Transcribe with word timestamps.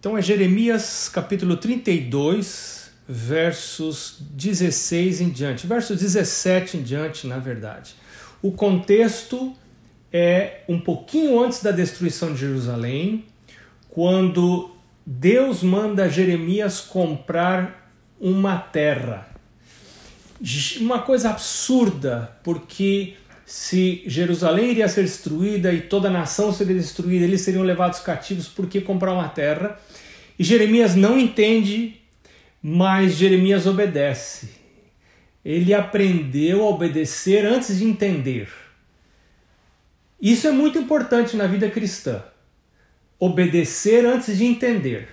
Então 0.00 0.16
é 0.16 0.22
Jeremias 0.22 1.08
capítulo 1.12 1.56
32, 1.56 2.92
versos 3.08 4.18
16 4.30 5.20
em 5.20 5.28
diante, 5.28 5.66
verso 5.66 5.96
17 5.96 6.76
em 6.76 6.82
diante, 6.82 7.26
na 7.26 7.38
verdade. 7.38 7.96
O 8.40 8.52
contexto 8.52 9.52
é 10.12 10.60
um 10.68 10.78
pouquinho 10.78 11.42
antes 11.42 11.64
da 11.64 11.72
destruição 11.72 12.32
de 12.32 12.38
Jerusalém, 12.38 13.24
quando 13.90 14.70
Deus 15.04 15.64
manda 15.64 16.08
Jeremias 16.08 16.80
comprar 16.80 17.92
uma 18.20 18.56
terra. 18.56 19.28
Uma 20.78 21.00
coisa 21.00 21.30
absurda, 21.30 22.38
porque 22.44 23.16
se 23.48 24.02
Jerusalém 24.06 24.72
iria 24.72 24.86
ser 24.88 25.04
destruída 25.04 25.72
e 25.72 25.80
toda 25.80 26.08
a 26.08 26.10
nação 26.10 26.52
seria 26.52 26.74
destruída, 26.74 27.24
eles 27.24 27.40
seriam 27.40 27.62
levados 27.62 27.98
cativos, 27.98 28.46
por 28.46 28.66
que 28.66 28.78
comprar 28.78 29.14
uma 29.14 29.26
terra? 29.30 29.80
E 30.38 30.44
Jeremias 30.44 30.94
não 30.94 31.18
entende, 31.18 31.98
mas 32.62 33.14
Jeremias 33.14 33.66
obedece. 33.66 34.50
Ele 35.42 35.72
aprendeu 35.72 36.62
a 36.62 36.68
obedecer 36.68 37.46
antes 37.46 37.78
de 37.78 37.86
entender. 37.86 38.50
Isso 40.20 40.46
é 40.46 40.52
muito 40.52 40.78
importante 40.78 41.34
na 41.34 41.46
vida 41.46 41.70
cristã. 41.70 42.22
Obedecer 43.18 44.04
antes 44.04 44.36
de 44.36 44.44
entender. 44.44 45.08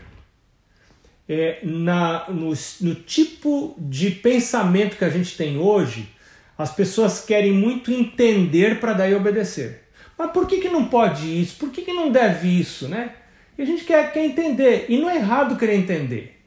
É, 1.25 1.59
na, 1.63 2.29
no, 2.29 2.51
no 2.81 2.95
tipo 2.95 3.77
de 3.79 4.11
pensamento 4.11 4.97
que 4.97 5.05
a 5.05 5.09
gente 5.09 5.37
tem 5.37 5.57
hoje, 5.57 6.13
as 6.57 6.73
pessoas 6.73 7.23
querem 7.23 7.51
muito 7.51 7.91
entender 7.91 8.79
para 8.79 8.93
daí 8.93 9.13
obedecer. 9.13 9.83
Mas 10.17 10.31
por 10.31 10.47
que, 10.47 10.59
que 10.59 10.69
não 10.69 10.85
pode 10.85 11.41
isso? 11.41 11.57
Por 11.57 11.69
que, 11.69 11.81
que 11.81 11.93
não 11.93 12.11
deve 12.11 12.47
isso, 12.47 12.87
né? 12.87 13.11
E 13.57 13.61
a 13.61 13.65
gente 13.65 13.83
quer, 13.83 14.11
quer 14.11 14.25
entender. 14.25 14.85
E 14.89 14.97
não 14.97 15.09
é 15.09 15.17
errado 15.17 15.57
querer 15.57 15.75
entender. 15.75 16.41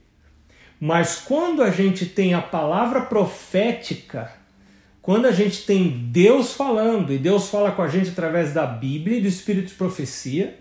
Mas 0.80 1.16
quando 1.16 1.62
a 1.62 1.70
gente 1.70 2.06
tem 2.06 2.34
a 2.34 2.40
palavra 2.40 3.02
profética, 3.02 4.32
quando 5.02 5.26
a 5.26 5.32
gente 5.32 5.64
tem 5.64 5.88
Deus 6.10 6.54
falando, 6.54 7.12
e 7.12 7.18
Deus 7.18 7.48
fala 7.48 7.72
com 7.72 7.82
a 7.82 7.88
gente 7.88 8.10
através 8.10 8.52
da 8.52 8.66
Bíblia 8.66 9.18
e 9.18 9.20
do 9.20 9.28
Espírito 9.28 9.68
de 9.68 9.74
profecia, 9.74 10.58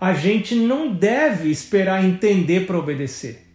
a 0.00 0.14
gente 0.14 0.54
não 0.54 0.94
deve 0.94 1.50
esperar 1.50 2.04
entender 2.04 2.66
para 2.66 2.78
obedecer. 2.78 3.46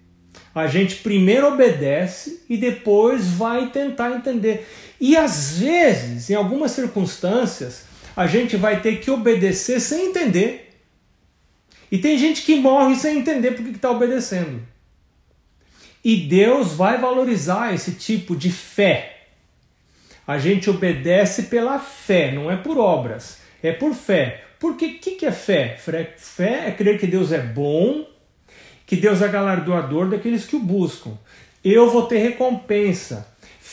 A 0.54 0.68
gente 0.68 0.98
primeiro 0.98 1.48
obedece 1.48 2.44
e 2.50 2.56
depois 2.56 3.28
vai 3.28 3.70
tentar 3.72 4.16
entender. 4.16 4.68
E 5.00 5.18
às 5.18 5.58
vezes, 5.58 6.30
em 6.30 6.36
algumas 6.36 6.72
circunstâncias, 6.72 7.84
a 8.16 8.28
gente 8.28 8.56
vai 8.56 8.82
ter 8.82 8.98
que 8.98 9.12
obedecer 9.12 9.80
sem 9.80 10.08
entender. 10.08 10.80
E 11.92 11.98
tem 11.98 12.18
gente 12.18 12.44
que 12.44 12.56
morre 12.56 12.96
sem 12.96 13.20
entender 13.20 13.52
porque 13.52 13.72
está 13.72 13.92
obedecendo. 13.92 14.62
E 16.04 16.16
Deus 16.18 16.74
vai 16.74 17.00
valorizar 17.00 17.74
esse 17.74 17.94
tipo 17.94 18.36
de 18.36 18.52
fé. 18.52 19.28
A 20.28 20.38
gente 20.38 20.70
obedece 20.70 21.44
pela 21.44 21.78
fé, 21.80 22.32
não 22.32 22.50
é 22.50 22.56
por 22.56 22.78
obras, 22.78 23.40
é 23.62 23.72
por 23.72 23.94
fé. 23.94 24.44
Porque 24.60 24.86
o 24.86 25.00
que, 25.00 25.12
que 25.12 25.26
é 25.26 25.32
fé? 25.32 25.78
Fé 25.78 26.68
é 26.68 26.72
crer 26.72 27.00
que 27.00 27.06
Deus 27.06 27.32
é 27.32 27.40
bom, 27.40 28.08
que 28.86 28.96
Deus 28.96 29.22
é 29.22 29.28
galardoador 29.28 30.10
daqueles 30.10 30.46
que 30.46 30.56
o 30.56 30.60
buscam. 30.60 31.18
Eu 31.64 31.90
vou 31.90 32.04
ter 32.04 32.20
recompensa. 32.20 33.28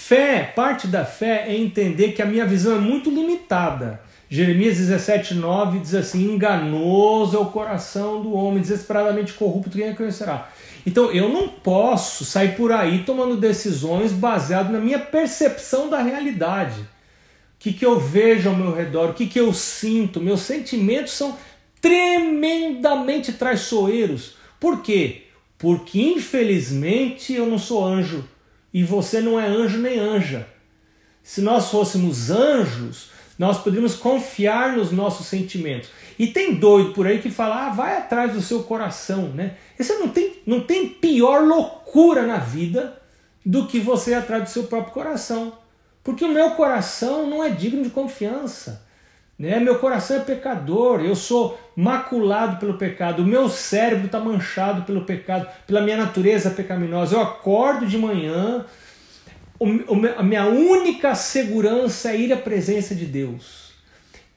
Fé, 0.04 0.52
parte 0.56 0.88
da 0.88 1.04
fé 1.04 1.44
é 1.46 1.56
entender 1.56 2.10
que 2.10 2.20
a 2.20 2.26
minha 2.26 2.44
visão 2.44 2.74
é 2.74 2.80
muito 2.80 3.08
limitada. 3.08 4.00
Jeremias 4.28 4.76
17, 4.78 5.34
9 5.34 5.78
diz 5.78 5.94
assim: 5.94 6.24
enganoso 6.24 7.36
é 7.36 7.40
o 7.40 7.46
coração 7.46 8.20
do 8.20 8.32
homem, 8.32 8.60
desesperadamente 8.60 9.32
corrupto, 9.34 9.78
quem 9.78 9.90
a 9.90 9.94
conhecerá? 9.94 10.50
Então 10.84 11.12
eu 11.12 11.28
não 11.28 11.46
posso 11.46 12.24
sair 12.24 12.56
por 12.56 12.72
aí 12.72 13.04
tomando 13.04 13.36
decisões 13.36 14.10
baseado 14.10 14.72
na 14.72 14.80
minha 14.80 14.98
percepção 14.98 15.88
da 15.88 16.02
realidade. 16.02 16.80
O 16.80 16.86
que, 17.60 17.72
que 17.72 17.86
eu 17.86 18.00
vejo 18.00 18.48
ao 18.48 18.56
meu 18.56 18.74
redor, 18.74 19.10
o 19.10 19.14
que, 19.14 19.28
que 19.28 19.38
eu 19.38 19.54
sinto, 19.54 20.20
meus 20.20 20.40
sentimentos 20.40 21.12
são 21.12 21.38
tremendamente 21.80 23.32
traiçoeiros. 23.34 24.34
Por 24.58 24.82
quê? 24.82 25.26
Porque 25.56 26.02
infelizmente 26.02 27.32
eu 27.32 27.46
não 27.46 27.56
sou 27.56 27.86
anjo 27.86 28.24
e 28.72 28.82
você 28.82 29.20
não 29.20 29.38
é 29.38 29.46
anjo 29.46 29.78
nem 29.78 29.98
anja. 29.98 30.46
Se 31.22 31.40
nós 31.40 31.70
fôssemos 31.70 32.30
anjos, 32.30 33.10
nós 33.38 33.58
poderíamos 33.58 33.94
confiar 33.94 34.76
nos 34.76 34.90
nossos 34.90 35.26
sentimentos. 35.26 35.90
E 36.18 36.26
tem 36.26 36.54
doido 36.54 36.92
por 36.92 37.06
aí 37.06 37.20
que 37.20 37.30
fala, 37.30 37.66
ah, 37.66 37.70
vai 37.70 37.96
atrás 37.96 38.32
do 38.32 38.42
seu 38.42 38.62
coração, 38.62 39.28
né? 39.28 39.56
Você 39.78 39.94
não 39.98 40.08
tem, 40.08 40.36
não 40.46 40.60
tem 40.60 40.88
pior 40.88 41.42
loucura 41.42 42.26
na 42.26 42.38
vida 42.38 43.00
do 43.44 43.66
que 43.66 43.80
você 43.80 44.12
ir 44.12 44.14
atrás 44.14 44.44
do 44.44 44.50
seu 44.50 44.64
próprio 44.64 44.92
coração. 44.92 45.58
Porque 46.04 46.24
o 46.24 46.32
meu 46.32 46.52
coração 46.52 47.28
não 47.28 47.42
é 47.42 47.50
digno 47.50 47.82
de 47.82 47.90
confiança. 47.90 48.84
Né? 49.38 49.58
Meu 49.58 49.78
coração 49.78 50.18
é 50.18 50.20
pecador, 50.20 51.00
eu 51.00 51.16
sou 51.16 51.58
maculado 51.74 52.58
pelo 52.58 52.74
pecado, 52.74 53.22
o 53.22 53.26
meu 53.26 53.48
cérebro 53.48 54.06
está 54.06 54.20
manchado 54.20 54.82
pelo 54.82 55.04
pecado, 55.04 55.48
pela 55.66 55.80
minha 55.80 55.96
natureza 55.96 56.50
pecaminosa. 56.50 57.16
Eu 57.16 57.22
acordo 57.22 57.86
de 57.86 57.98
manhã, 57.98 58.64
a 60.16 60.22
minha 60.22 60.46
única 60.46 61.14
segurança 61.14 62.12
é 62.12 62.16
ir 62.16 62.32
à 62.32 62.36
presença 62.36 62.94
de 62.94 63.06
Deus. 63.06 63.72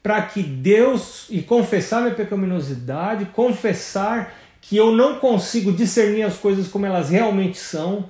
Para 0.02 0.22
que 0.22 0.44
Deus, 0.44 1.26
e 1.30 1.42
confessar 1.42 2.02
minha 2.02 2.14
pecaminosidade, 2.14 3.26
confessar 3.26 4.34
que 4.62 4.78
eu 4.78 4.92
não 4.92 5.20
consigo 5.20 5.72
discernir 5.72 6.24
as 6.24 6.38
coisas 6.38 6.68
como 6.68 6.86
elas 6.86 7.10
realmente 7.10 7.58
são, 7.58 8.10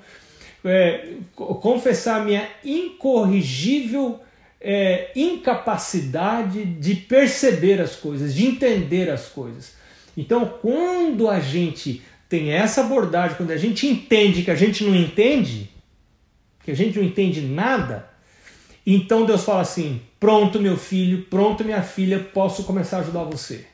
é, 0.63 1.13
confessar 1.35 2.23
minha 2.23 2.47
incorrigível 2.63 4.19
é, 4.67 5.11
incapacidade 5.15 6.65
de 6.65 6.95
perceber 6.95 7.79
as 7.79 7.95
coisas, 7.95 8.33
de 8.33 8.47
entender 8.47 9.11
as 9.11 9.27
coisas. 9.27 9.73
Então, 10.17 10.57
quando 10.59 11.29
a 11.29 11.39
gente 11.39 12.01
tem 12.27 12.51
essa 12.51 12.81
abordagem, 12.81 13.37
quando 13.37 13.51
a 13.51 13.57
gente 13.57 13.85
entende 13.85 14.41
que 14.41 14.49
a 14.49 14.55
gente 14.55 14.83
não 14.83 14.95
entende, 14.95 15.69
que 16.63 16.71
a 16.71 16.75
gente 16.75 16.97
não 16.97 17.05
entende 17.05 17.41
nada, 17.41 18.09
então 18.83 19.23
Deus 19.23 19.43
fala 19.43 19.61
assim: 19.61 20.01
pronto, 20.19 20.59
meu 20.59 20.77
filho, 20.77 21.25
pronto, 21.29 21.63
minha 21.63 21.83
filha, 21.83 22.17
posso 22.33 22.63
começar 22.63 22.97
a 22.97 23.01
ajudar 23.01 23.23
você. 23.23 23.67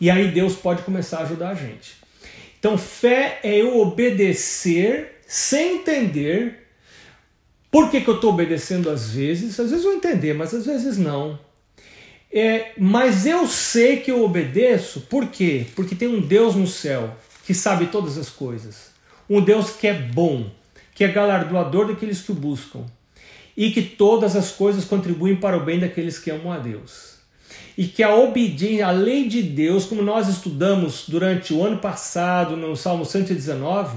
E 0.00 0.08
aí 0.08 0.30
Deus 0.30 0.54
pode 0.54 0.82
começar 0.82 1.18
a 1.18 1.22
ajudar 1.22 1.48
a 1.50 1.54
gente. 1.54 1.96
Então, 2.60 2.78
fé 2.78 3.40
é 3.42 3.56
eu 3.56 3.80
obedecer 3.80 5.20
sem 5.26 5.78
entender 5.78 6.65
por 7.70 7.90
que, 7.90 8.00
que 8.00 8.08
eu 8.08 8.14
estou 8.14 8.32
obedecendo 8.32 8.88
às 8.88 9.10
vezes? 9.10 9.58
Às 9.58 9.70
vezes 9.70 9.84
eu 9.84 9.90
vou 9.90 9.98
entender, 9.98 10.34
mas 10.34 10.54
às 10.54 10.66
vezes 10.66 10.96
não. 10.96 11.38
É, 12.32 12.72
mas 12.78 13.26
eu 13.26 13.46
sei 13.46 13.98
que 13.98 14.10
eu 14.10 14.24
obedeço, 14.24 15.02
por 15.02 15.26
quê? 15.28 15.66
Porque 15.74 15.94
tem 15.94 16.08
um 16.08 16.20
Deus 16.20 16.54
no 16.54 16.66
céu 16.66 17.16
que 17.44 17.54
sabe 17.54 17.86
todas 17.86 18.18
as 18.18 18.28
coisas. 18.28 18.90
Um 19.28 19.40
Deus 19.40 19.70
que 19.70 19.86
é 19.86 19.94
bom, 19.94 20.50
que 20.94 21.04
é 21.04 21.08
galardoador 21.08 21.88
daqueles 21.88 22.20
que 22.20 22.32
o 22.32 22.34
buscam. 22.34 22.84
E 23.56 23.70
que 23.70 23.82
todas 23.82 24.36
as 24.36 24.50
coisas 24.50 24.84
contribuem 24.84 25.36
para 25.36 25.56
o 25.56 25.64
bem 25.64 25.78
daqueles 25.78 26.18
que 26.18 26.30
amam 26.30 26.52
a 26.52 26.58
Deus. 26.58 27.16
E 27.76 27.86
que 27.86 28.02
a 28.02 28.14
obediência, 28.14 28.86
a 28.86 28.90
lei 28.90 29.28
de 29.28 29.42
Deus, 29.42 29.84
como 29.84 30.02
nós 30.02 30.28
estudamos 30.28 31.04
durante 31.08 31.54
o 31.54 31.64
ano 31.64 31.78
passado 31.78 32.56
no 32.56 32.76
Salmo 32.76 33.04
119, 33.04 33.96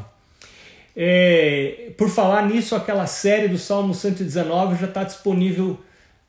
é, 0.96 1.92
por 1.98 2.10
falar 2.10 2.48
nisso, 2.48 2.76
aquela 2.76 3.06
série 3.06 3.48
do 3.48 3.58
Salmo 3.58 3.94
119 3.94 4.80
já 4.80 4.88
está 4.88 5.04
disponível 5.04 5.80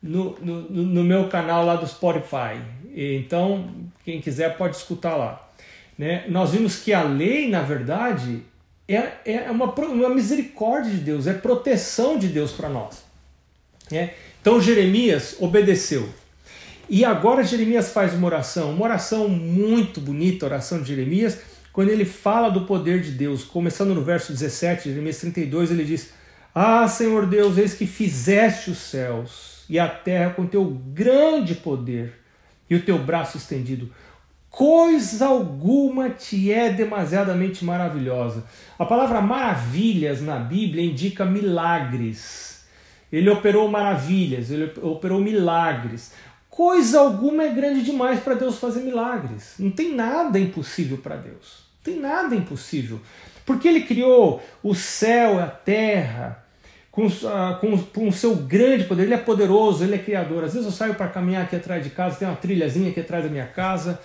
no, 0.01 0.37
no, 0.39 0.61
no, 0.69 1.03
meu 1.03 1.27
canal 1.27 1.65
lá 1.65 1.75
do 1.75 1.87
Spotify. 1.87 2.61
Então, 2.95 3.69
quem 4.03 4.21
quiser 4.21 4.57
pode 4.57 4.75
escutar 4.75 5.15
lá. 5.15 5.49
Né? 5.97 6.25
Nós 6.29 6.51
vimos 6.51 6.77
que 6.77 6.93
a 6.93 7.03
lei, 7.03 7.49
na 7.49 7.61
verdade, 7.61 8.43
é, 8.87 9.11
é 9.25 9.51
uma, 9.51 9.65
uma 9.65 10.09
misericórdia 10.09 10.91
de 10.91 10.97
Deus, 10.97 11.27
é 11.27 11.33
proteção 11.33 12.17
de 12.17 12.27
Deus 12.27 12.51
para 12.51 12.69
nós. 12.69 13.03
Né? 13.91 14.11
Então, 14.41 14.59
Jeremias 14.59 15.35
obedeceu. 15.39 16.09
E 16.89 17.05
agora 17.05 17.43
Jeremias 17.43 17.91
faz 17.91 18.13
uma 18.13 18.27
oração, 18.27 18.71
uma 18.71 18.83
oração 18.83 19.29
muito 19.29 20.01
bonita, 20.01 20.45
a 20.45 20.47
oração 20.47 20.81
de 20.81 20.89
Jeremias 20.89 21.39
quando 21.73 21.89
ele 21.89 22.05
fala 22.05 22.49
do 22.49 22.61
poder 22.61 23.01
de 23.01 23.11
Deus, 23.11 23.43
começando 23.43 23.95
no 23.95 24.03
verso 24.03 24.33
17, 24.33 24.89
Jeremias 24.89 25.19
32, 25.19 25.71
ele 25.71 25.85
diz: 25.85 26.13
Ah, 26.53 26.87
Senhor 26.87 27.25
Deus, 27.25 27.57
eis 27.57 27.73
que 27.73 27.85
fizeste 27.85 28.71
os 28.71 28.77
céus 28.77 29.63
e 29.69 29.79
a 29.79 29.87
terra 29.87 30.31
com 30.31 30.45
teu 30.45 30.65
grande 30.65 31.55
poder 31.55 32.19
e 32.69 32.75
o 32.75 32.81
teu 32.81 32.97
braço 32.97 33.37
estendido. 33.37 33.89
Coisa 34.49 35.27
alguma 35.27 36.09
te 36.09 36.51
é 36.51 36.69
demasiadamente 36.69 37.63
maravilhosa. 37.63 38.43
A 38.77 38.83
palavra 38.83 39.21
maravilhas 39.21 40.21
na 40.21 40.37
Bíblia 40.37 40.83
indica 40.83 41.23
milagres. 41.23 42.65
Ele 43.09 43.29
operou 43.29 43.69
maravilhas, 43.69 44.51
ele 44.51 44.73
operou 44.81 45.21
milagres. 45.21 46.13
Coisa 46.51 46.99
alguma 46.99 47.43
é 47.43 47.49
grande 47.49 47.81
demais 47.81 48.19
para 48.19 48.33
Deus 48.33 48.59
fazer 48.59 48.81
milagres. 48.81 49.53
Não 49.57 49.71
tem 49.71 49.95
nada 49.95 50.37
impossível 50.37 50.97
para 50.97 51.15
Deus. 51.15 51.63
Não 51.77 51.93
tem 51.93 52.01
nada 52.01 52.35
impossível. 52.35 52.99
Porque 53.45 53.69
ele 53.69 53.85
criou 53.85 54.43
o 54.61 54.75
céu, 54.75 55.39
a 55.39 55.47
terra, 55.47 56.43
com, 56.91 57.07
uh, 57.07 57.57
com, 57.61 57.77
com 57.81 58.09
o 58.09 58.11
seu 58.11 58.35
grande 58.35 58.83
poder. 58.83 59.03
Ele 59.03 59.13
é 59.13 59.17
poderoso, 59.17 59.81
ele 59.81 59.95
é 59.95 59.97
criador. 59.97 60.43
Às 60.43 60.53
vezes 60.53 60.67
eu 60.67 60.73
saio 60.73 60.93
para 60.93 61.07
caminhar 61.07 61.45
aqui 61.45 61.55
atrás 61.55 61.85
de 61.85 61.89
casa, 61.89 62.17
tem 62.17 62.27
uma 62.27 62.35
trilhazinha 62.35 62.91
aqui 62.91 62.99
atrás 62.99 63.23
da 63.23 63.29
minha 63.29 63.47
casa. 63.47 64.01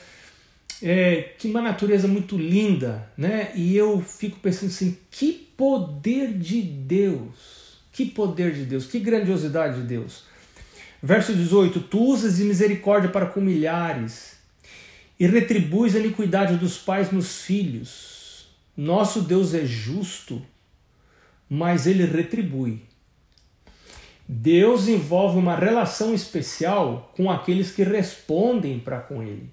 É, 0.80 1.32
que 1.36 1.48
uma 1.48 1.60
natureza 1.60 2.06
muito 2.06 2.38
linda, 2.38 3.10
né? 3.18 3.50
E 3.56 3.76
eu 3.76 4.00
fico 4.00 4.38
pensando 4.38 4.68
assim, 4.68 4.96
que 5.10 5.32
poder 5.56 6.32
de 6.32 6.62
Deus, 6.62 7.80
que 7.92 8.04
poder 8.06 8.52
de 8.52 8.64
Deus, 8.64 8.86
que 8.86 9.00
grandiosidade 9.00 9.80
de 9.80 9.86
Deus. 9.88 10.35
Verso 11.06 11.32
18: 11.32 11.82
Tu 11.82 12.02
usas 12.02 12.38
de 12.38 12.42
misericórdia 12.42 13.08
para 13.08 13.26
com 13.26 13.40
milhares 13.40 14.38
e 15.20 15.24
retribuis 15.24 15.94
a 15.94 16.00
iniquidade 16.00 16.56
dos 16.56 16.78
pais 16.78 17.12
nos 17.12 17.42
filhos. 17.42 18.48
Nosso 18.76 19.22
Deus 19.22 19.54
é 19.54 19.64
justo, 19.64 20.44
mas 21.48 21.86
ele 21.86 22.04
retribui. 22.04 22.82
Deus 24.26 24.88
envolve 24.88 25.38
uma 25.38 25.54
relação 25.54 26.12
especial 26.12 27.12
com 27.16 27.30
aqueles 27.30 27.70
que 27.70 27.84
respondem 27.84 28.80
para 28.80 28.98
com 28.98 29.22
ele. 29.22 29.48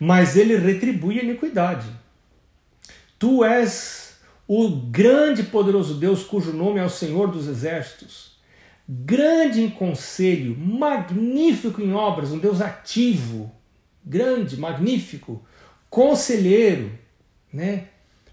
Mas 0.00 0.36
ele 0.36 0.56
retribui 0.56 1.20
a 1.20 1.22
iniquidade. 1.22 1.88
Tu 3.20 3.44
és 3.44 4.18
o 4.48 4.68
grande 4.68 5.42
e 5.42 5.44
poderoso 5.44 5.94
Deus 5.94 6.24
cujo 6.24 6.52
nome 6.52 6.80
é 6.80 6.84
o 6.84 6.90
Senhor 6.90 7.30
dos 7.30 7.46
exércitos 7.46 8.35
grande 8.88 9.62
em 9.62 9.70
conselho, 9.70 10.56
magnífico 10.56 11.82
em 11.82 11.92
obras, 11.92 12.30
um 12.30 12.38
Deus 12.38 12.60
ativo, 12.60 13.50
grande, 14.04 14.56
magnífico, 14.56 15.44
conselheiro, 15.90 16.92
né? 17.52 17.88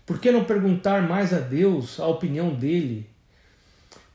Por 0.05 0.19
que 0.19 0.31
não 0.31 0.44
perguntar 0.44 1.07
mais 1.07 1.33
a 1.33 1.39
Deus 1.39 2.00
a 2.00 2.07
opinião 2.07 2.53
dele? 2.53 3.09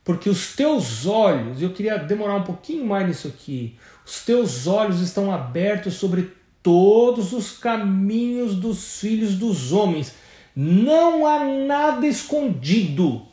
Porque 0.04 0.30
os 0.30 0.54
teus 0.54 1.06
olhos, 1.06 1.60
eu 1.60 1.72
queria 1.72 1.98
demorar 1.98 2.36
um 2.36 2.44
pouquinho 2.44 2.86
mais 2.86 3.06
nisso 3.06 3.28
aqui, 3.28 3.76
os 4.06 4.24
teus 4.24 4.66
olhos 4.66 5.00
estão 5.00 5.32
abertos 5.32 5.94
sobre 5.94 6.32
todos 6.62 7.32
os 7.32 7.52
caminhos 7.58 8.54
dos 8.54 9.00
filhos 9.00 9.34
dos 9.34 9.72
homens. 9.72 10.14
Não 10.54 11.26
há 11.26 11.44
nada 11.44 12.06
escondido 12.06 13.26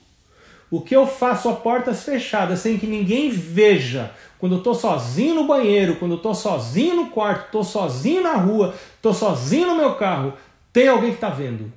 o 0.75 0.81
que 0.81 0.95
eu 0.95 1.07
faço 1.07 1.48
a 1.48 1.54
portas 1.54 2.04
fechadas, 2.04 2.60
sem 2.60 2.77
que 2.77 2.86
ninguém 2.86 3.30
veja, 3.30 4.12
quando 4.38 4.56
eu 4.56 4.57
estou 4.57 4.75
sozinho 4.75 5.36
no 5.36 5.48
banheiro, 5.48 5.95
quando 5.95 6.12
eu 6.12 6.18
estou 6.18 6.36
sozinho 6.36 6.95
no 6.95 7.10
quarto, 7.10 7.45
estou 7.45 7.63
sozinho 7.63 8.22
na 8.22 8.33
rua, 8.33 8.75
estou 8.95 9.13
sozinho 9.13 9.68
no 9.68 9.75
meu 9.75 9.95
carro, 9.95 10.33
tem 10.74 10.89
alguém 10.89 11.12
que 11.12 11.18
está 11.18 11.30
vendo. 11.30 11.72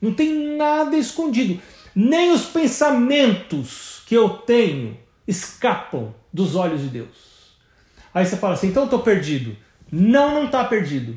Não 0.00 0.12
tem 0.12 0.56
nada 0.56 0.96
escondido. 0.96 1.60
Nem 1.94 2.32
os 2.32 2.46
pensamentos 2.46 4.02
que 4.06 4.14
eu 4.16 4.28
tenho 4.28 4.98
escapam 5.26 6.12
dos 6.32 6.56
olhos 6.56 6.80
de 6.80 6.88
Deus. 6.88 7.54
Aí 8.12 8.26
você 8.26 8.36
fala 8.36 8.54
assim, 8.54 8.68
então 8.68 8.82
eu 8.82 8.86
estou 8.86 9.00
perdido. 9.00 9.56
Não, 9.90 10.34
não 10.34 10.46
está 10.46 10.64
perdido. 10.64 11.16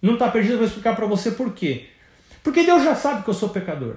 Não 0.00 0.14
está 0.14 0.30
perdido, 0.30 0.54
eu 0.54 0.58
vou 0.58 0.66
explicar 0.66 0.96
para 0.96 1.06
você 1.06 1.32
por 1.32 1.52
quê. 1.52 1.88
Porque 2.42 2.62
Deus 2.62 2.82
já 2.82 2.94
sabe 2.94 3.22
que 3.22 3.28
eu 3.28 3.34
sou 3.34 3.50
pecador. 3.50 3.96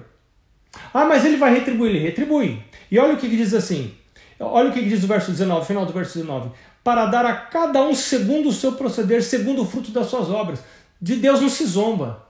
Ah, 0.92 1.04
mas 1.04 1.24
ele 1.24 1.36
vai 1.36 1.54
retribuir, 1.54 1.90
ele 1.90 2.04
retribui. 2.04 2.62
E 2.90 2.98
olha 2.98 3.14
o 3.14 3.16
que, 3.16 3.28
diz 3.28 3.54
assim. 3.54 3.94
Olha 4.38 4.70
o 4.70 4.72
que, 4.72 4.82
diz 4.82 5.02
o 5.04 5.06
verso 5.06 5.30
19, 5.30 5.66
final 5.66 5.86
do 5.86 5.92
verso 5.92 6.18
19. 6.18 6.50
Para 6.82 7.06
dar 7.06 7.24
a 7.24 7.34
cada 7.34 7.82
um 7.82 7.94
segundo 7.94 8.48
o 8.48 8.52
seu 8.52 8.72
proceder, 8.72 9.22
segundo 9.22 9.62
o 9.62 9.66
fruto 9.66 9.90
das 9.90 10.08
suas 10.08 10.28
obras. 10.30 10.62
De 11.00 11.16
Deus 11.16 11.40
não 11.40 11.48
se 11.48 11.64
zomba. 11.64 12.26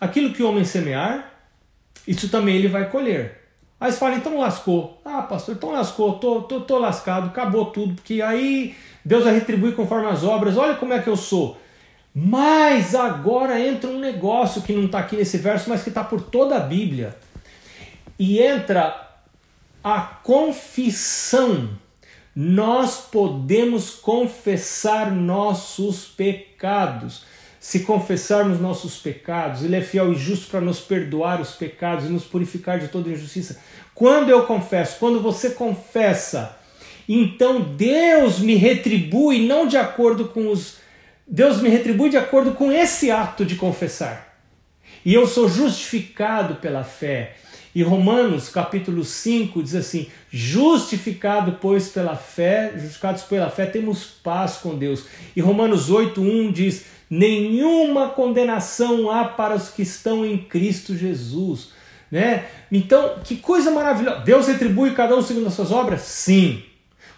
Aquilo 0.00 0.32
que 0.32 0.42
o 0.42 0.48
homem 0.48 0.64
semear, 0.64 1.32
isso 2.06 2.28
também 2.28 2.56
ele 2.56 2.68
vai 2.68 2.90
colher. 2.90 3.40
Aí 3.80 3.90
você 3.90 3.98
fala, 3.98 4.14
então 4.14 4.38
lascou. 4.38 5.00
Ah, 5.04 5.22
pastor, 5.22 5.56
então 5.56 5.72
lascou, 5.72 6.14
tô, 6.14 6.42
tô, 6.42 6.60
tô 6.60 6.78
lascado, 6.78 7.28
acabou 7.28 7.66
tudo, 7.66 7.94
porque 7.94 8.22
aí 8.22 8.76
Deus 9.04 9.24
vai 9.24 9.34
retribuir 9.34 9.74
conforme 9.74 10.06
as 10.06 10.22
obras. 10.22 10.56
Olha 10.56 10.74
como 10.76 10.92
é 10.92 11.00
que 11.00 11.08
eu 11.08 11.16
sou. 11.16 11.58
Mas 12.14 12.94
agora 12.94 13.60
entra 13.60 13.90
um 13.90 13.98
negócio 13.98 14.62
que 14.62 14.72
não 14.72 14.84
está 14.84 15.00
aqui 15.00 15.16
nesse 15.16 15.38
verso, 15.38 15.68
mas 15.68 15.82
que 15.82 15.88
está 15.88 16.04
por 16.04 16.20
toda 16.20 16.56
a 16.56 16.60
Bíblia 16.60 17.16
e 18.18 18.40
entra 18.40 19.10
a 19.82 20.00
confissão. 20.00 21.70
Nós 22.34 22.98
podemos 22.98 23.90
confessar 23.90 25.10
nossos 25.12 26.06
pecados. 26.06 27.24
Se 27.60 27.80
confessarmos 27.80 28.60
nossos 28.60 28.98
pecados, 28.98 29.62
Ele 29.62 29.76
é 29.76 29.80
fiel 29.80 30.12
e 30.12 30.16
justo 30.16 30.50
para 30.50 30.60
nos 30.60 30.80
perdoar 30.80 31.40
os 31.40 31.52
pecados 31.52 32.06
e 32.06 32.08
nos 32.08 32.24
purificar 32.24 32.78
de 32.80 32.88
toda 32.88 33.10
injustiça. 33.10 33.60
Quando 33.94 34.30
eu 34.30 34.46
confesso, 34.46 34.98
quando 34.98 35.20
você 35.20 35.50
confessa, 35.50 36.58
então 37.08 37.60
Deus 37.60 38.40
me 38.40 38.54
retribui 38.54 39.46
não 39.46 39.66
de 39.66 39.76
acordo 39.76 40.26
com 40.26 40.48
os. 40.48 40.78
Deus 41.26 41.60
me 41.60 41.68
retribui 41.68 42.10
de 42.10 42.16
acordo 42.16 42.52
com 42.52 42.72
esse 42.72 43.10
ato 43.10 43.44
de 43.44 43.54
confessar. 43.54 44.38
E 45.04 45.12
eu 45.14 45.26
sou 45.26 45.48
justificado 45.48 46.56
pela 46.56 46.84
fé. 46.84 47.36
E 47.74 47.82
Romanos 47.82 48.50
capítulo 48.50 49.02
5 49.02 49.62
diz 49.62 49.74
assim: 49.74 50.08
Justificado, 50.30 51.58
pois, 51.60 51.88
pela 51.88 52.16
fé, 52.16 52.72
justificados 52.74 53.22
pela 53.22 53.48
fé, 53.48 53.64
temos 53.64 54.04
paz 54.04 54.58
com 54.58 54.76
Deus. 54.76 55.06
E 55.34 55.40
Romanos 55.40 55.90
8:1 55.90 56.52
diz: 56.52 56.84
Nenhuma 57.08 58.10
condenação 58.10 59.10
há 59.10 59.24
para 59.24 59.54
os 59.54 59.70
que 59.70 59.82
estão 59.82 60.24
em 60.24 60.36
Cristo 60.36 60.96
Jesus. 60.96 61.70
Né? 62.10 62.44
Então, 62.70 63.20
que 63.24 63.36
coisa 63.36 63.70
maravilhosa. 63.70 64.20
Deus 64.20 64.46
retribui 64.46 64.92
cada 64.94 65.16
um 65.16 65.22
segundo 65.22 65.46
as 65.46 65.54
suas 65.54 65.72
obras? 65.72 66.02
Sim. 66.02 66.62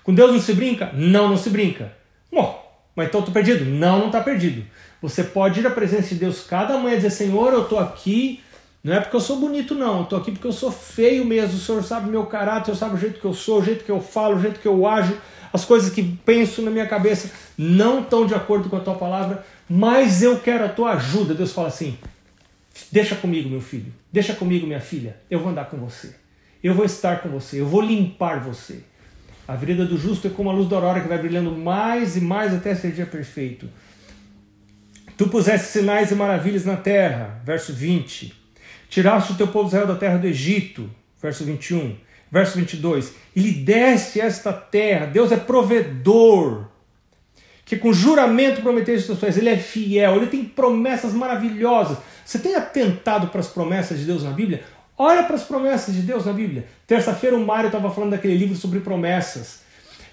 Com 0.04 0.14
Deus 0.14 0.32
não 0.32 0.40
se 0.40 0.52
brinca? 0.52 0.92
Não, 0.94 1.28
não 1.28 1.36
se 1.36 1.50
brinca. 1.50 1.92
Bom, 2.30 2.64
mas 2.94 3.08
então 3.08 3.20
estou 3.20 3.34
perdido? 3.34 3.64
Não, 3.64 3.98
não 3.98 4.06
está 4.06 4.20
perdido. 4.20 4.64
Você 5.02 5.24
pode 5.24 5.58
ir 5.58 5.66
à 5.66 5.70
presença 5.70 6.10
de 6.10 6.16
Deus 6.16 6.46
cada 6.46 6.78
manhã 6.78 6.94
e 6.94 6.96
dizer: 6.98 7.10
Senhor, 7.10 7.52
eu 7.52 7.62
estou 7.62 7.80
aqui 7.80 8.40
não 8.84 8.92
é 8.92 9.00
porque 9.00 9.16
eu 9.16 9.20
sou 9.20 9.40
bonito, 9.40 9.74
não. 9.74 10.00
Eu 10.00 10.04
tô 10.04 10.16
aqui 10.16 10.30
porque 10.30 10.46
eu 10.46 10.52
sou 10.52 10.70
feio 10.70 11.24
mesmo. 11.24 11.56
O 11.56 11.58
Senhor 11.58 11.82
sabe 11.82 12.10
meu 12.10 12.26
caráter, 12.26 12.66
Senhor 12.66 12.76
sabe 12.76 12.96
o 12.96 12.98
jeito 12.98 13.18
que 13.18 13.24
eu 13.24 13.32
sou, 13.32 13.60
o 13.60 13.64
jeito 13.64 13.82
que 13.82 13.90
eu 13.90 13.98
falo, 13.98 14.36
o 14.36 14.40
jeito 14.40 14.60
que 14.60 14.68
eu 14.68 14.86
ajo, 14.86 15.16
as 15.50 15.64
coisas 15.64 15.90
que 15.90 16.02
penso 16.02 16.60
na 16.60 16.70
minha 16.70 16.86
cabeça 16.86 17.30
não 17.56 18.02
estão 18.02 18.26
de 18.26 18.34
acordo 18.34 18.68
com 18.68 18.76
a 18.76 18.80
tua 18.80 18.94
palavra, 18.94 19.42
mas 19.66 20.22
eu 20.22 20.38
quero 20.38 20.66
a 20.66 20.68
tua 20.68 20.92
ajuda. 20.92 21.32
Deus 21.32 21.52
fala 21.52 21.68
assim: 21.68 21.96
deixa 22.92 23.16
comigo, 23.16 23.48
meu 23.48 23.62
filho, 23.62 23.90
deixa 24.12 24.34
comigo, 24.34 24.66
minha 24.66 24.80
filha. 24.80 25.16
Eu 25.30 25.40
vou 25.40 25.50
andar 25.50 25.64
com 25.70 25.78
você. 25.78 26.14
Eu 26.62 26.74
vou 26.74 26.84
estar 26.84 27.22
com 27.22 27.30
você. 27.30 27.62
Eu 27.62 27.66
vou 27.66 27.80
limpar 27.80 28.40
você. 28.40 28.84
A 29.48 29.54
vida 29.54 29.86
do 29.86 29.96
justo 29.96 30.26
é 30.26 30.30
como 30.30 30.50
a 30.50 30.52
luz 30.52 30.68
da 30.68 30.76
aurora 30.76 31.00
que 31.00 31.08
vai 31.08 31.16
brilhando 31.16 31.52
mais 31.52 32.18
e 32.18 32.20
mais 32.20 32.52
até 32.52 32.74
ser 32.74 32.92
dia 32.92 33.06
perfeito. 33.06 33.66
Tu 35.16 35.26
puseste 35.28 35.68
sinais 35.68 36.10
e 36.10 36.14
maravilhas 36.14 36.66
na 36.66 36.76
terra. 36.76 37.40
Verso 37.44 37.72
20. 37.72 38.43
Tiraste 38.94 39.32
o 39.32 39.34
teu 39.34 39.48
povo 39.48 39.66
Israel 39.66 39.88
da 39.88 39.96
terra 39.96 40.18
do 40.18 40.26
Egito, 40.28 40.88
verso 41.20 41.44
21. 41.44 41.96
Verso 42.30 42.56
22. 42.56 43.12
E 43.34 43.40
lhe 43.40 43.50
deste 43.50 44.20
esta 44.20 44.52
terra. 44.52 45.06
Deus 45.06 45.32
é 45.32 45.36
provedor. 45.36 46.66
Que 47.64 47.76
com 47.76 47.92
juramento 47.92 48.62
prometeu 48.62 48.94
os 48.94 49.04
teus 49.04 49.18
pés. 49.18 49.36
Ele 49.36 49.48
é 49.48 49.56
fiel. 49.56 50.14
Ele 50.14 50.28
tem 50.28 50.44
promessas 50.44 51.12
maravilhosas. 51.12 51.98
Você 52.24 52.38
tem 52.38 52.54
atentado 52.54 53.26
para 53.30 53.40
as 53.40 53.48
promessas 53.48 53.98
de 53.98 54.04
Deus 54.04 54.22
na 54.22 54.30
Bíblia? 54.30 54.62
Olha 54.96 55.24
para 55.24 55.34
as 55.34 55.42
promessas 55.42 55.92
de 55.92 56.02
Deus 56.02 56.24
na 56.24 56.32
Bíblia. 56.32 56.64
Terça-feira 56.86 57.34
o 57.34 57.44
Mário 57.44 57.66
estava 57.66 57.90
falando 57.90 58.12
daquele 58.12 58.36
livro 58.36 58.54
sobre 58.54 58.78
promessas. 58.78 59.62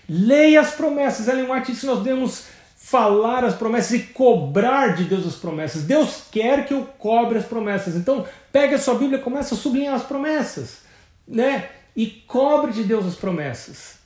Leia 0.09 0.59
as 0.59 0.71
promessas. 0.71 1.27
Ellen 1.27 1.51
White 1.51 1.73
que 1.73 1.85
nós 1.85 2.01
devemos 2.01 2.45
falar 2.91 3.45
as 3.45 3.55
promessas 3.55 3.93
e 3.93 3.99
cobrar 3.99 4.89
de 4.95 5.05
Deus 5.05 5.25
as 5.25 5.35
promessas. 5.35 5.83
Deus 5.83 6.25
quer 6.29 6.67
que 6.67 6.73
eu 6.73 6.83
cobre 6.99 7.37
as 7.37 7.45
promessas. 7.45 7.95
Então, 7.95 8.25
pega 8.51 8.75
a 8.75 8.79
sua 8.79 8.95
Bíblia 8.95 9.17
e 9.17 9.23
começa 9.23 9.55
a 9.55 9.57
sublinhar 9.57 9.95
as 9.95 10.03
promessas, 10.03 10.79
né? 11.25 11.69
E 11.95 12.05
cobre 12.05 12.73
de 12.73 12.83
Deus 12.83 13.05
as 13.05 13.15
promessas. 13.15 13.99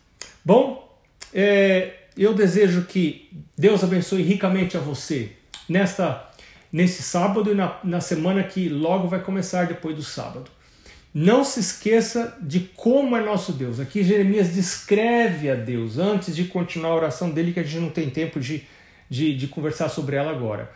Bom, 0.44 0.88
é, 1.34 1.94
eu 2.15 2.36
desejo 2.36 2.86
que 2.86 3.27
Deus 3.58 3.84
abençoe 3.84 4.22
ricamente 4.22 4.77
a 4.77 4.80
você 4.80 5.32
nesta 5.68 6.30
nesse 6.72 7.01
sábado 7.01 7.51
e 7.51 7.56
na, 7.56 7.80
na 7.84 8.01
semana 8.01 8.44
que 8.44 8.68
logo 8.68 9.08
vai 9.08 9.22
começar 9.22 9.65
depois 9.65 9.96
do 9.96 10.04
sábado. 10.04 10.51
Não 11.13 11.46
se 11.46 11.62
esqueça 11.62 12.38
de 12.42 12.60
como 12.75 13.15
é 13.15 13.24
nosso 13.24 13.54
Deus. 13.54 13.80
Aqui 13.80 14.04
Jeremias 14.04 14.54
descreve 14.54 15.50
a 15.50 15.56
Deus 15.56 15.98
antes 15.98 16.36
de 16.36 16.44
continuar 16.44 16.89
a 16.89 16.96
oração 16.96 17.32
dele, 17.32 17.54
que 17.54 17.62
a 17.62 17.63
gente 17.63 17.80
não 17.80 17.89
tem 17.89 18.10
tempo 18.10 18.38
de, 18.42 18.68
de, 19.10 19.36
de 19.36 19.48
conversar 19.48 19.90
sobre 19.90 20.16
ela 20.16 20.32
agora. 20.32 20.72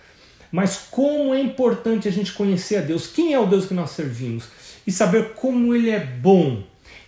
Mas 0.52 0.88
como 0.90 1.34
é 1.34 1.42
importante 1.42 2.08
a 2.08 2.12
gente 2.12 2.34
conhecer 2.34 2.78
a 2.78 2.82
Deus, 2.82 3.08
quem 3.08 3.34
é 3.34 3.40
o 3.40 3.46
Deus 3.46 3.66
que 3.66 3.74
nós 3.74 3.92
servimos 3.92 4.46
e 4.86 4.92
saber 4.92 5.34
como 5.34 5.76
ele 5.76 5.90
é 5.90 6.00
bom, 6.00 6.64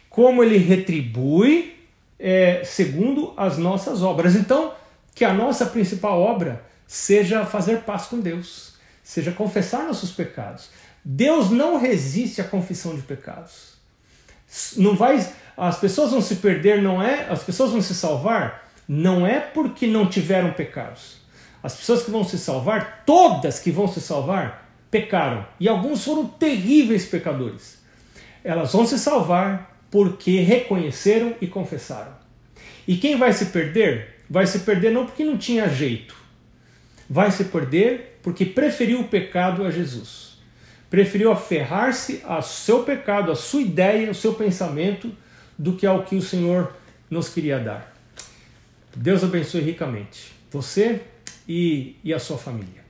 como 0.10 0.44
ele 0.44 0.58
retribui 0.58 1.75
é, 2.20 2.63
segundo 2.63 3.34
as 3.36 3.58
nossas 3.58 4.04
obras. 4.04 4.36
Então, 4.36 4.74
que 5.16 5.25
a 5.25 5.34
nossa 5.34 5.66
principal 5.66 6.20
obra 6.20 6.63
seja 6.86 7.46
fazer 7.46 7.82
paz 7.82 8.06
com 8.06 8.20
Deus 8.20 8.72
seja 9.12 9.32
confessar 9.32 9.86
nossos 9.86 10.12
pecados. 10.12 10.70
Deus 11.04 11.50
não 11.50 11.78
resiste 11.78 12.40
à 12.40 12.46
confissão 12.46 12.96
de 12.96 13.01
pecados. 13.01 13.74
Não 14.78 14.96
vai, 14.96 15.28
as 15.58 15.78
pessoas 15.78 16.12
vão 16.12 16.22
se 16.22 16.36
perder, 16.36 16.82
não 16.82 17.01
é? 17.01 17.28
As 17.30 17.44
pessoas 17.44 17.72
vão 17.72 17.82
se 17.82 17.94
salvar, 17.94 18.71
não 18.93 19.25
é 19.25 19.39
porque 19.39 19.88
não 19.88 20.05
tiveram 20.05 20.51
pecados. 20.51 21.15
As 21.63 21.74
pessoas 21.77 22.03
que 22.03 22.12
vão 22.12 22.25
se 22.25 22.38
salvar, 22.38 23.03
todas 23.05 23.57
que 23.57 23.71
vão 23.71 23.88
se 23.88 24.01
salvar, 24.01 24.69
pecaram. 24.91 25.48
E 25.57 25.69
alguns 25.69 26.03
foram 26.03 26.27
terríveis 26.27 27.05
pecadores. 27.05 27.81
Elas 28.43 28.74
vão 28.74 28.86
se 28.86 29.00
salvar 29.00 29.79
porque 29.89 30.41
reconheceram 30.41 31.33
e 31.39 31.48
confessaram. 31.48 32.12
E 32.86 32.98
quem 32.98 33.17
vai 33.17 33.31
se 33.31 33.45
perder? 33.45 34.24
Vai 34.29 34.45
se 34.45 34.60
perder 34.60 34.91
não 34.91 35.05
porque 35.05 35.24
não 35.24 35.38
tinha 35.38 35.69
jeito. 35.69 36.13
Vai 37.10 37.31
se 37.31 37.45
perder 37.45 38.19
porque 38.21 38.45
preferiu 38.45 39.00
o 39.00 39.07
pecado 39.07 39.63
a 39.63 39.71
Jesus. 39.71 40.38
Preferiu 40.89 41.31
aferrar-se 41.31 42.21
ao 42.25 42.41
seu 42.41 42.83
pecado, 42.83 43.31
à 43.31 43.36
sua 43.38 43.62
ideia, 43.62 44.10
ao 44.10 44.13
seu 44.13 44.33
pensamento, 44.33 45.10
do 45.57 45.77
que 45.77 45.88
ao 45.88 46.03
que 46.03 46.17
o 46.17 46.21
Senhor 46.21 46.74
nos 47.10 47.29
queria 47.29 47.57
dar. 47.57 47.90
Deus 48.95 49.24
abençoe 49.24 49.62
ricamente 49.62 50.33
você 50.51 51.01
e, 51.48 51.95
e 52.03 52.13
a 52.13 52.19
sua 52.19 52.38
família. 52.38 52.80